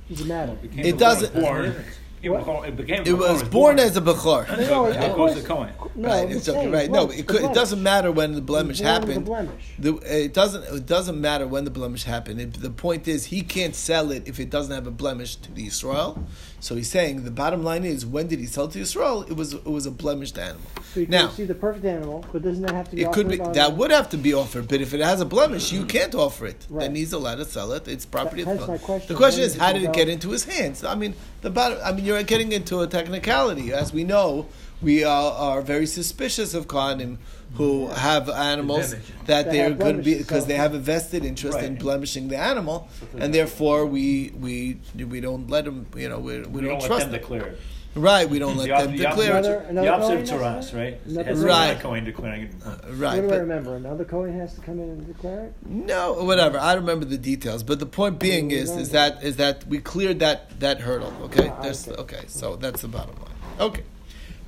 [0.10, 0.54] Doesn't matter.
[0.54, 1.76] became It before doesn't- Born,
[2.21, 2.67] it, What?
[2.67, 4.47] it became It was it born as a bechor.
[4.49, 5.73] No, no, It of goes course- to Cohen.
[5.95, 6.30] No, right.
[6.30, 6.67] It's okay.
[6.69, 6.91] Right.
[6.91, 7.43] No, it could.
[7.43, 9.25] It doesn't matter when the blemish Born with a happened.
[9.25, 9.65] blemish.
[9.80, 10.63] The, it doesn't.
[10.63, 12.41] It doesn't matter when the blemish happened.
[12.41, 15.51] It, the point is, he can't sell it if it doesn't have a blemish to
[15.54, 16.25] the Israel.
[16.60, 19.21] So he's saying the bottom line is, when did he sell to Israel?
[19.23, 20.62] It was it was a blemished animal.
[20.93, 23.12] So you Now- can see the perfect animal, but doesn't that have to be It
[23.12, 25.25] could be offered on- that would have to be offered, but if it has a
[25.25, 25.88] blemish, you mm-hmm.
[25.88, 26.65] can't offer it.
[26.69, 26.82] Right.
[26.86, 27.88] Then he's allowed to sell it.
[27.88, 29.08] It's property That- of that's the my question.
[29.10, 30.84] The question When is, how did it get into his hands?
[30.84, 31.13] I mean,
[31.45, 33.71] the bottom, I mean, you're getting into a technicality.
[33.71, 34.47] As we know,
[34.81, 37.17] we are, are very suspicious of Kohanim
[37.53, 39.08] who have animals Blemish.
[39.08, 42.27] that That they're going to be because so- they have a vested interest in blemishing
[42.29, 44.79] the animal, and therefore we we
[45.13, 45.86] we don't let them.
[45.95, 47.60] You know, we, we, We don't, don't let trust them declare it.
[47.95, 49.51] Right, we don't let The them op- declare the it.
[49.51, 50.99] Another- another the opposite of has Taras, to- right?
[51.05, 51.45] another It Right.
[51.45, 51.79] right.
[51.79, 52.49] Cohen declaring.
[52.89, 53.75] Right, what do I remember?
[53.77, 55.53] Another Kohen has to come in and declare it.
[55.65, 56.58] No, whatever.
[56.60, 60.19] I remember the details, but the point being is, is that is that we cleared
[60.19, 61.13] that that hurdle.
[61.23, 62.01] Okay, Ah, There's, okay.
[62.01, 62.19] okay.
[62.27, 63.31] So that's the bottom line.
[63.69, 63.84] Okay,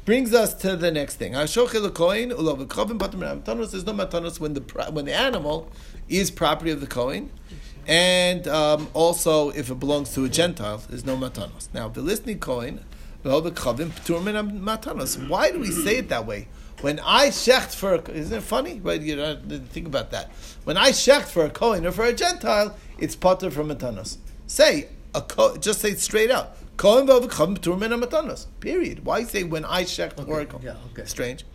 [0.04, 1.32] brings us to the next thing.
[1.32, 3.72] Hashochel kohen ulav krovim patim matanos.
[3.72, 5.70] There's no matanos when the pro- when the animal
[6.10, 7.30] is property of the kohen,
[7.88, 11.70] and um, also if it belongs to a gentile, there's no matanos.
[11.74, 12.82] Now the listening kohen
[13.24, 15.28] ulav krovim ptur min matanos.
[15.28, 16.48] Why do we say it that way?
[16.82, 18.80] When I shecht for, a, isn't it funny?
[18.80, 19.02] Right?
[19.02, 20.30] You know, think about that.
[20.64, 24.18] When I shecht for a kohen or for a gentile, it's potter from matanos.
[24.46, 26.56] Say a ko, just say it straight out.
[26.78, 28.46] Kohen v'avukam ptur min matanos.
[28.60, 29.04] Period.
[29.04, 30.64] Why say when I shecht for a kohen?
[30.64, 31.06] yeah, okay.
[31.06, 31.46] Strange.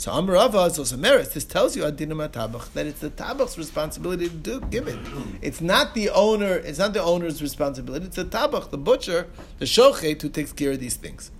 [0.00, 1.32] So Amarava is also merit.
[1.32, 4.98] This tells you adinam tabach that it's the tabach's responsibility to do give it.
[5.42, 6.54] It's not the owner.
[6.54, 8.06] It's not the owner's responsibility.
[8.06, 9.26] It's the tabach, the butcher,
[9.58, 11.30] the shochet, who takes care of these things.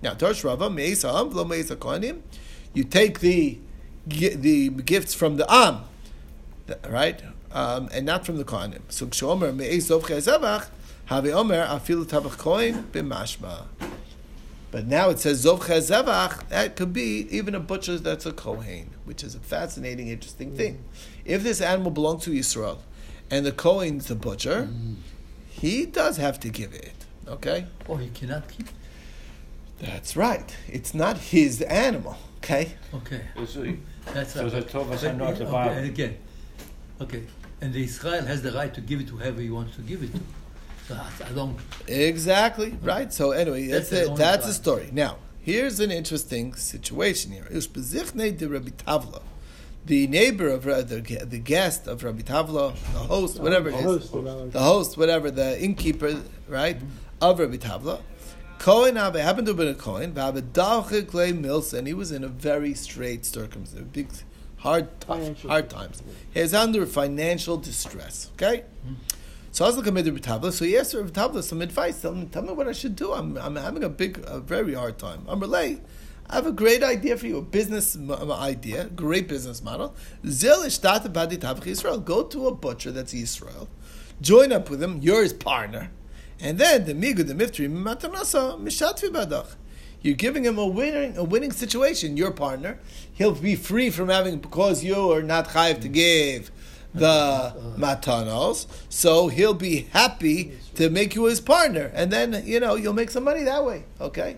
[0.00, 2.22] Now, Torsh Rava meisa am v'lo meisa kohanim.
[2.72, 3.58] You take the
[4.06, 5.80] the gifts from the am,
[6.88, 8.80] right, um, and not from the kohanim.
[8.88, 10.68] So kshomer meisov chezavach
[11.04, 13.64] have omer afil tabach kohen b'mashma.
[14.76, 18.90] But now it says Zov Chazevach, that could be even a butcher that's a Kohen,
[19.06, 20.74] which is a fascinating, interesting thing.
[20.74, 21.08] Mm.
[21.24, 22.82] If this animal belongs to Israel
[23.30, 24.96] and the Kohen's the butcher, mm.
[25.48, 27.06] he does have to give it.
[27.26, 27.64] Okay?
[27.88, 28.68] Or he cannot keep.
[28.68, 28.74] it.
[29.80, 30.54] That's right.
[30.68, 32.18] It's not his animal.
[32.44, 32.74] Okay?
[32.92, 34.52] Okay, that's So right.
[34.52, 35.68] the Tov But- not to okay, buy.
[35.68, 36.18] And again,
[37.00, 37.22] okay,
[37.62, 40.02] and the Israel has the right to give it to whoever he wants to give
[40.02, 40.20] it to.
[40.88, 41.56] So I, I don't.
[41.88, 42.76] Exactly.
[42.82, 43.12] Right.
[43.12, 44.88] So anyway, that's, That's the That's the story.
[44.92, 47.46] Now, here's an interesting situation here.
[47.50, 48.70] Ushbezichne de Rabbi
[49.84, 53.78] The neighbor of Ra- the, the guest of Rabbi Tavla, the host, whatever it The
[53.78, 56.76] is, host of our- the host, whatever, the innkeeper, right,
[57.20, 58.00] of Rabbi Tavla.
[58.58, 60.12] Cohen Abe happened to have been a Cohen,
[61.06, 64.08] Clay Mills, and he was in a very straight circumstance, big,
[64.56, 66.02] hard, tough, hard times.
[66.32, 68.30] He was under financial distress.
[68.34, 68.94] Okay, mm-hmm.
[69.56, 70.52] So I was looking at Rabbi Tavla.
[70.52, 72.02] So he asked Rabbi Tavla some advice.
[72.02, 73.14] Tell me, tell me what I should do.
[73.14, 75.24] I'm, I'm having a big, a very hard time.
[75.26, 75.80] I'm relay.
[76.28, 79.94] I have a great idea for you, a business idea, great business model.
[80.26, 82.04] Zil ishtat badi tavach Yisrael.
[82.04, 83.70] Go to a butcher that's Israel,
[84.20, 84.98] join up with him.
[85.00, 85.90] You're his partner,
[86.38, 89.54] and then the migu the miftri matanasa mishatvi badach.
[90.02, 92.18] You're giving him a winning a winning situation.
[92.18, 92.78] Your partner,
[93.10, 96.50] he'll be free from having because you are not chayiv to give
[96.96, 102.74] the matanos, so he'll be happy to make you his partner, and then you know
[102.74, 103.84] you'll make some money that way.
[104.00, 104.36] Okay,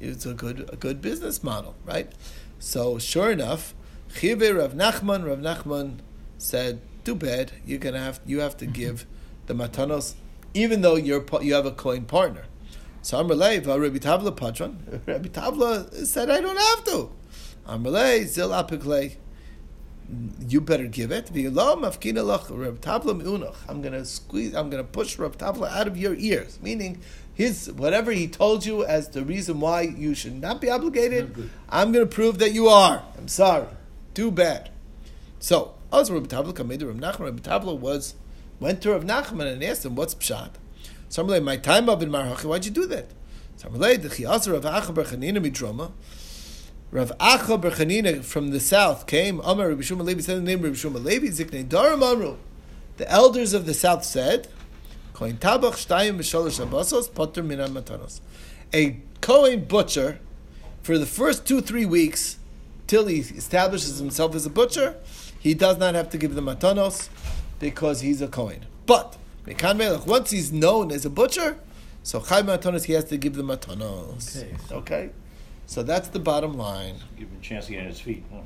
[0.00, 2.12] it's a good a good business model, right?
[2.58, 3.74] So sure enough,
[4.14, 5.98] Chive Rav Nachman, Rav Nachman
[6.38, 7.52] said, "Too bad.
[7.66, 9.06] You're gonna have you have to give
[9.46, 10.14] the matanos,
[10.54, 12.44] even though you're you have a coin partner."
[13.02, 17.10] So Amrlei, Rabbi Tavla Patron, Rabbi Tavla said, "I don't have to."
[17.68, 19.16] Amrlei Zil Apiklei.
[20.46, 21.26] You better give it.
[21.32, 23.56] V'lo mafkina lach Reb Tavla mi'unach.
[23.68, 24.54] I'm gonna squeeze.
[24.54, 26.58] I'm gonna push Reb Tavla out of your ears.
[26.62, 27.00] Meaning,
[27.32, 31.50] his whatever he told you as the reason why you should not be obligated.
[31.70, 33.02] I'm gonna prove that you are.
[33.16, 33.68] I'm sorry.
[34.12, 34.70] Too bad.
[35.38, 38.14] So, as Reb Tavla came to Reb Nachman, Reb Tavla was
[38.60, 40.50] went to Reb Nachman and asked him, "What's pshat?"
[41.08, 42.44] So I'm like, "My time up in Marhachi.
[42.44, 43.08] Why'd you do that?"
[43.56, 45.92] So I'm like, "The chiyasa Rav Acha Bar Chanina midroma."
[46.90, 49.40] Rav Acha Bar Chanina from the south came.
[49.40, 52.36] Amar Rabbi Shuma Levi said the name Rabbi Shuma Levi Ziknei Daram Amru.
[52.96, 54.46] The elders of the south said,
[55.12, 58.20] "Kohen tabach shtayim abasos potter minan matanos."
[58.72, 60.20] A Kohen butcher
[60.82, 62.36] for the first two three weeks
[62.86, 64.96] till he establishes himself as a butcher,
[65.40, 67.08] he does not have to give the matanos
[67.58, 68.66] because he's a Kohen.
[68.86, 69.16] But
[70.06, 71.58] once he's known as a butcher,
[72.02, 74.36] so Chai matanos he has to give the matanos.
[74.36, 74.56] Okay.
[74.70, 75.10] Okay,
[75.66, 76.96] so that's the bottom line.
[77.18, 78.24] Give him a chance to get on his feet.
[78.32, 78.40] huh?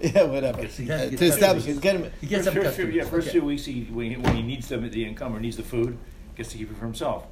[0.00, 0.62] Yeah, whatever.
[0.62, 1.78] Yes, he to Uh, to establish, customers.
[1.80, 2.10] get him.
[2.20, 3.38] He gets First, first, yeah, first Okay.
[3.40, 5.98] two weeks, he, when, he, when he needs the, the income or needs the food,
[6.36, 7.24] gets to keep it for himself.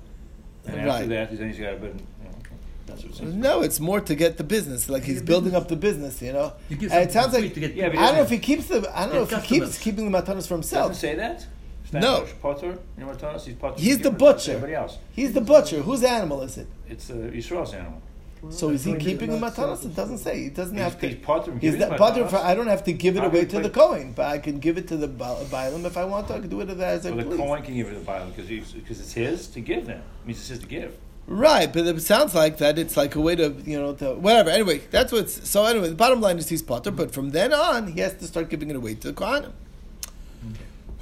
[0.67, 1.95] And after that, then he's got a bit.
[1.95, 2.55] You know, okay.
[2.87, 3.35] That's what it.
[3.35, 4.89] No, it's more to get the business.
[4.89, 6.55] Like he's building up the business, you know.
[6.69, 8.79] You And it sounds like to get Yeah, I don't know if he keeps the.
[8.99, 10.95] I don't know if Get he keeps keeping the matanos for Doesn't himself.
[10.97, 11.47] say that.
[11.93, 12.27] No.
[12.43, 12.67] Potter,
[12.99, 13.45] you know what Tanis?
[13.45, 13.81] He's Potter.
[13.81, 14.53] He's the butcher.
[14.53, 14.99] Everybody else.
[15.13, 15.83] He's the butcher.
[15.83, 16.67] Whose animal is it?
[16.89, 18.03] It's uh, Yisrael's animal.
[18.51, 19.57] So is he keeping the not matanos?
[19.79, 20.45] self- It doesn't say.
[20.45, 21.09] He doesn't He's, have to.
[21.09, 21.53] he's Potter.
[21.53, 22.31] He's giving not the butter matanos.
[22.31, 22.37] for.
[22.37, 24.79] I don't have to give it away to the play- Kohen, but I can give
[24.79, 26.35] it to the Ba- Bailam if I want to.
[26.35, 27.37] I can do it as I Well, the please.
[27.39, 29.99] Cohen can give it to the Bible because because it's his to give them.
[30.23, 30.97] It means it's his to give.
[31.29, 34.49] Right, but it sounds like that it's like a way to, you know, to whatever.
[34.51, 35.65] Anyway, that's what's so.
[35.65, 38.49] Anyway, the bottom line is he's potter, but from then on he has to start
[38.49, 39.51] giving it away to the kohanim.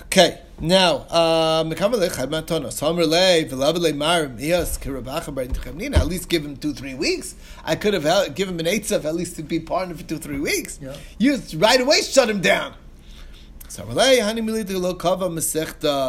[0.06, 1.78] Okay, now um, at
[6.06, 7.34] least give him two three weeks.
[7.64, 10.38] I could have given him an eitzah at least to be partner for two three
[10.38, 10.78] weeks.
[10.80, 10.96] Yeah.
[11.18, 12.74] You right away shut him down.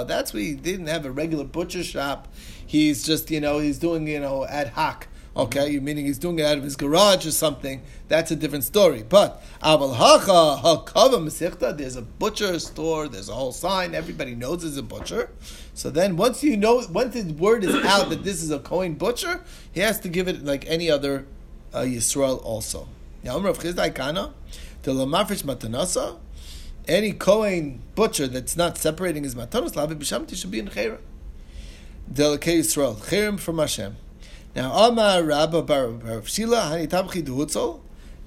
[0.08, 2.28] That's why he didn't have a regular butcher shop.
[2.68, 5.08] He's just, you know, he's doing, you know, ad hoc.
[5.38, 7.82] Okay, meaning he's doing it out of his garage or something.
[8.08, 9.04] That's a different story.
[9.04, 11.78] But aval hacha hakava mesichta.
[11.78, 13.10] There's a butcher store.
[13.10, 13.94] There's a whole sign.
[13.94, 15.30] Everybody knows there's a butcher.
[15.74, 18.94] So then, once you know, once the word is out that this is a Kohen
[18.94, 19.42] butcher,
[19.74, 21.26] he has to give it like any other
[21.74, 22.88] uh, Yisrael also.
[23.22, 24.34] Now, Rav Chizdai Kana,
[24.84, 26.18] the lamafresh matanasa,
[26.88, 31.00] any Kohen butcher that's not separating his matanos, lavi b'shamti should be in chayra.
[32.12, 33.98] Delicate Yisrael, chayrim from Hashem.
[34.56, 37.82] Now, Amar Rabba Bar Shila Hani Tabchi Duhutzol.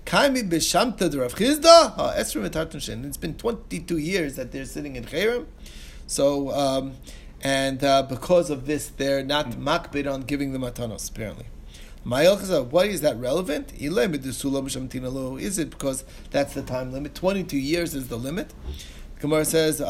[0.05, 1.97] Kaimi b'shamta de Rav Chizda.
[2.19, 3.07] Esrim etartun.
[3.07, 5.47] It's been 22 years that they're sitting in chayrim.
[6.07, 6.97] So, um,
[7.41, 11.47] and uh, because of this, they're not makbid on giving the matanos, apparently.
[12.05, 13.73] Why is that relevant?
[13.79, 17.15] Is it because that's the time limit?
[17.15, 18.53] 22 years is the limit.
[19.19, 19.87] Gemara says, in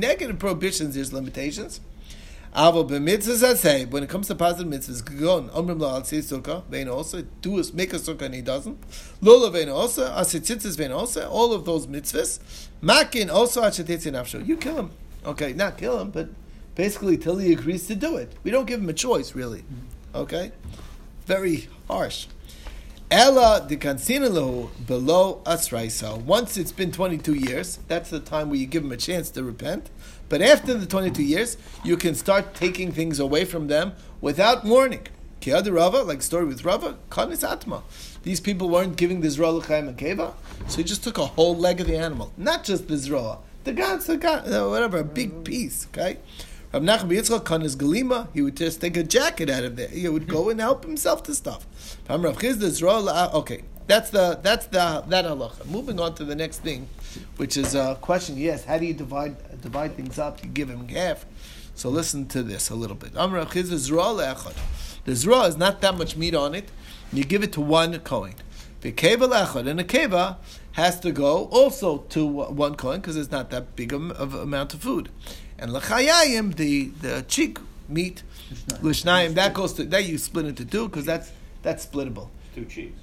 [0.00, 1.80] negative prohibitions, there's limitations.
[2.54, 6.86] Avo b'mitzvahs say, when it comes to positive mitzvahs, gon omrim lo al sukkah, vein
[6.86, 8.78] also, do us, make a sukkah and he doesn't.
[9.22, 12.40] Lola vein also, asitzitzis vein also, all of those mitzvahs.
[12.82, 14.46] Makin also ashetitzi nafsho.
[14.46, 14.90] You kill him.
[15.24, 16.28] Okay, not kill him, but
[16.74, 18.32] basically till he agrees to do it.
[18.42, 19.64] We don't give him a choice, really.
[20.14, 20.52] Okay?
[21.24, 22.26] Very harsh.
[23.10, 26.20] Ella de lahu below asraisa.
[26.22, 29.42] Once it's been 22 years, that's the time where you give him a chance to
[29.42, 29.90] repent.
[30.32, 33.92] But after the 22 years, you can start taking things away from them
[34.22, 35.06] without warning.
[35.42, 37.82] Kiyad Rava, like story with Rava, kanis atma.
[38.22, 40.32] These people weren't giving the Zroa l'chaim and keva,
[40.68, 43.40] so he just took a whole leg of the animal, not just the Zroa.
[43.64, 46.16] The guts, the gut, uh, whatever, a big piece, okay?
[46.72, 49.88] Rav Nachman Yitzchak kanis galima, he would just take a jacket out of there.
[49.88, 51.66] He would go and help himself to stuff.
[52.08, 55.66] Rav Chizda Zroa, la- okay, that's the that's the that halacha.
[55.66, 56.88] Moving on to the next thing,
[57.36, 58.36] which is a question.
[58.36, 60.42] Yes, how do you divide divide things up?
[60.42, 61.24] You give him half.
[61.74, 63.16] So listen to this a little bit.
[63.16, 64.54] Amr Chizda Zroa le'echad.
[65.04, 66.70] The Zroa is not that much meat on it.
[67.12, 68.34] You give it to one coin.
[68.82, 70.36] The keva le'echad, and a keva
[70.72, 74.74] has to go also to one coin because it's not that big of of amount
[74.74, 75.08] of food.
[75.58, 78.22] And l'chayayim, the the cheek meat,
[78.82, 79.34] Lishnayim.
[79.34, 81.30] that goes to that you split into two because that's
[81.62, 82.28] that's splittable.
[82.54, 82.98] Two cheeks.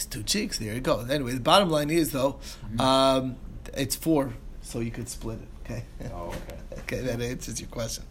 [0.00, 0.56] It's two cheeks.
[0.56, 1.00] There you go.
[1.00, 2.40] Anyway, the bottom line is though,
[2.78, 3.36] um,
[3.76, 4.32] it's four,
[4.62, 5.48] so you could split it.
[5.62, 5.84] Okay.
[6.14, 6.56] Oh, okay.
[6.78, 8.04] Okay, that answers your question.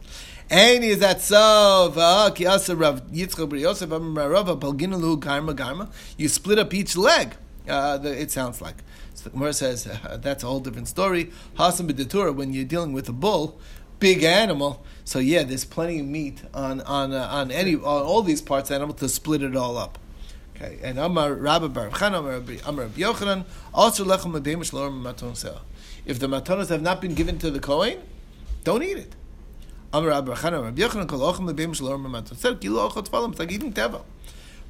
[0.51, 1.91] And is that so?
[2.35, 5.91] Ki asa Rav Yitzchak bar Rav Balginu lu garma garma.
[6.15, 7.35] You split up each leg.
[7.67, 8.75] Uh, the, it sounds like.
[9.15, 11.31] So the Gemara says uh, that's a whole different story.
[11.57, 13.59] Hasan b'detura when you're dealing with a bull,
[13.97, 14.85] big animal.
[15.05, 18.69] So yeah, there's plenty of meat on on uh, on any on all these parts
[18.69, 19.97] of the animal to split it all up.
[20.61, 25.59] Okay, and Amar Rabbi Bar Chana, Amar Rabbi Yochanan, also lechem medemish lor maton seah.
[26.05, 27.99] If the matonos have not been given to the Kohen,
[28.65, 29.15] don't eat it.
[29.93, 33.39] Amar Rabbi Chana, Rabbi Yochanan, kol ochem medemish lor maton seah, kilo ochot tfalim, it's
[33.39, 34.03] like eating tevel.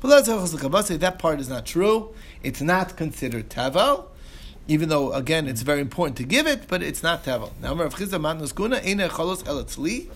[0.02, 2.14] But that part is not true.
[2.42, 4.06] It's not considered tevel,
[4.68, 7.52] even though again it's very important to give it, but it's not tevel.
[7.62, 10.08] Now, Amar Rav Chisda matnos guna ene cholos elatzli.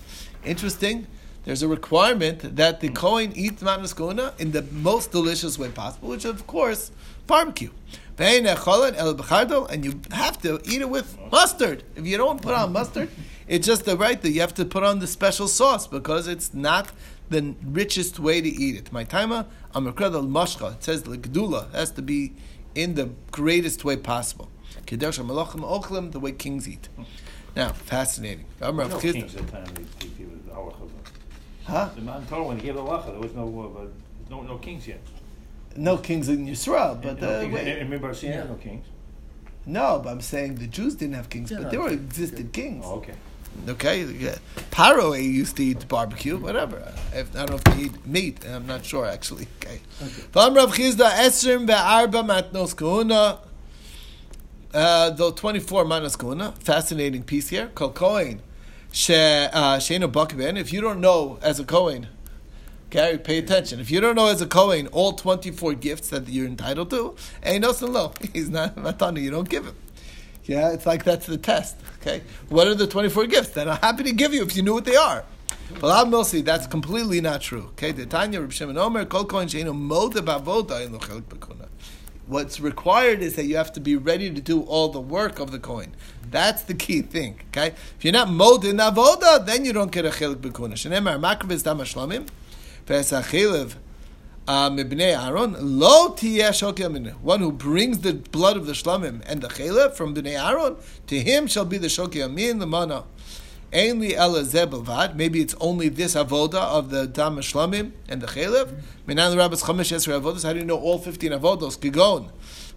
[0.46, 1.08] Interesting.
[1.46, 6.10] There's a requirement that the Kohen eat matnas guna in the most delicious way possible,
[6.10, 6.92] which of course
[7.28, 7.70] barbecue.
[8.18, 8.46] And
[9.86, 11.84] you have to eat it with mustard.
[11.96, 13.10] If you don't put on mustard,
[13.48, 16.54] it's just the right that you have to put on the special sauce because it's
[16.54, 16.92] not
[17.30, 18.92] the richest way to eat it.
[18.94, 20.76] My timer, Amakra al mashcha.
[20.76, 22.34] It says the gedula has to be
[22.76, 24.50] in the greatest way possible.
[24.86, 26.90] Kedesh malachim ochlim, the way kings eat.
[27.56, 28.46] Now, fascinating.
[28.62, 30.90] No kings at the time they, they gave it the halacha.
[31.66, 31.90] Huh?
[31.96, 33.46] The man told when he gave the halacha, there was no,
[33.80, 35.02] uh, no, no kings yet.
[35.76, 37.54] No kings in Yisrael, but no uh, kings.
[37.54, 37.60] wait.
[37.62, 38.44] And, and remember, seeing Yeah.
[38.44, 38.86] no kings.
[39.66, 42.02] No, but I'm saying the Jews didn't have kings, Yeah, but no, there were kings.
[42.04, 42.84] existed kings.
[42.88, 43.14] Oh, okay.
[43.70, 44.36] Okay, yeah.
[44.72, 46.92] Paro used to eat barbecue, whatever.
[47.14, 48.46] If, I don't know if they eat meat.
[48.48, 49.48] I'm not sure actually.
[49.64, 49.80] Okay.
[50.34, 53.40] Vam Rav Chisda Esrim be'arba matnos kahuna.
[54.74, 56.52] Uh, though 24 manos kahuna.
[56.60, 57.68] Fascinating piece here.
[57.76, 58.42] Kol Kohen.
[58.94, 62.08] Uh, If you don't know as a Kohen,
[62.92, 63.80] Gary, pay attention.
[63.80, 67.64] If you don't know as a Kohen all 24 gifts that you're entitled to, ain't
[67.64, 68.14] no low.
[68.34, 69.20] He's not matana.
[69.20, 69.76] You don't give him.
[70.46, 71.78] Yeah, it's like that's the test.
[72.02, 74.74] Okay, what are the twenty-four gifts that I'm happy to give you if you knew
[74.74, 75.24] what they are?
[75.82, 77.68] Well, I'll Milsi, that's completely not true.
[77.72, 81.63] Okay, the Tanya Reb Shimon Omer Kol Kohen Sheinu Mod Bavoda in Lochelik Bekuna.
[82.34, 85.52] What's required is that you have to be ready to do all the work of
[85.52, 85.96] the coin.
[86.32, 87.40] That's the key thing.
[87.50, 90.74] Okay, if you're not mod in avoda, then you don't get a chelik bekuna.
[90.74, 92.28] Shenemar makravis dam hashlamim,
[92.88, 93.76] v'esachilev
[94.48, 97.14] uh, mibnei Aaron lo tiyeh.
[97.22, 101.20] One who brings the blood of the shlamim and the chelev from bnei Aaron to
[101.20, 103.04] him shall be the shokel min the mana.
[103.74, 105.16] Ainly ela zebelvad.
[105.16, 108.82] Maybe it's only this avoda of the dam shlamim and the chelev.
[109.08, 110.44] Minan the rabbis chamesh esrei avodas.
[110.44, 111.80] How do you know all fifteen avodos?
[111.80, 112.30] Gigon.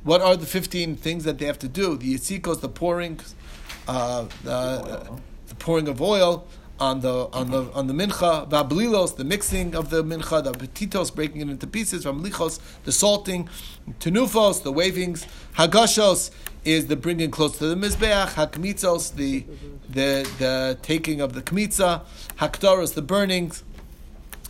[0.02, 1.96] What are the fifteen things that they have to do?
[1.96, 3.20] The yitzikos, the pouring,
[3.86, 6.46] uh, the, the pouring of oil
[6.78, 11.14] on the on the on the mincha, vablilos, the mixing of the mincha, the petitos,
[11.14, 13.48] breaking it into pieces, vamlichos, the salting,
[14.00, 16.30] tenufos, the wavings, hagashos
[16.64, 19.44] is the bringing close to the mizbeach, hakmitzos, the
[19.88, 22.02] the the taking of the kmitza,
[22.38, 23.62] haktaros, the burnings,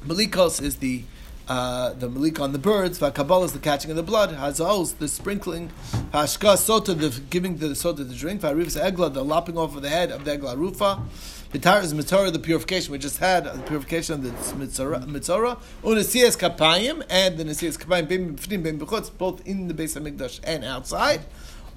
[0.07, 1.05] malikos is the
[1.49, 5.71] uh, the malik on the birds, vakabal the catching of the blood, hazos the sprinkling,
[6.13, 9.89] hashka sota the giving the sota the drink, varivs egla the lopping off of the
[9.89, 11.01] head of the egla rufa,
[11.57, 17.03] Vitar is mitzora the purification we just had the purification of the mitzora, unasias kapayim
[17.09, 21.23] and the nasias kapayim both in the base of mikdash and outside.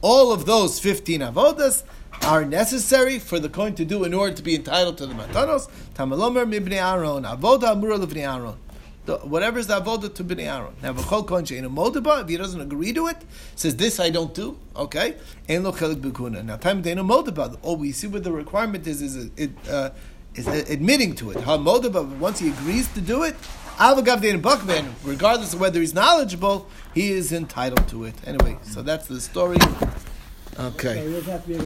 [0.01, 1.83] All of those fifteen avodas
[2.23, 5.69] are necessary for the coin to do in order to be entitled to the matanos.
[5.95, 8.57] Tamalomer mibnei Aaron avoda amura Aaron.
[9.05, 10.73] The, whatever is the avoda to bnei Aaron.
[10.83, 13.17] Now, v'chol kohen she'enu modeba, if he doesn't agree to it,
[13.55, 14.57] says this I don't do.
[14.75, 15.15] Okay,
[15.47, 16.43] ein lo chelik b'kuna.
[16.43, 17.57] Now, time deinu modeba.
[17.61, 19.91] All we see what the requirement is is it uh,
[20.35, 21.37] is admitting to it.
[21.41, 22.05] Ha modeba.
[22.19, 23.35] Once he agrees to do it,
[23.77, 24.91] avagav bakman.
[25.03, 28.15] Regardless of whether he's knowledgeable, he is entitled to it.
[28.27, 29.57] Anyway, so that's the story.
[30.59, 31.07] Okay.